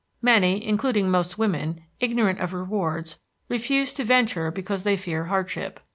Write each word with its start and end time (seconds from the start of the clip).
Many, 0.23 0.65
including 0.65 1.11
most 1.11 1.37
women, 1.37 1.83
ignorant 1.99 2.39
of 2.39 2.53
rewards, 2.53 3.19
refuse 3.49 3.93
to 3.93 4.03
venture 4.03 4.49
because 4.49 4.81
they 4.81 4.97
fear 4.97 5.25
hardship. 5.25 5.79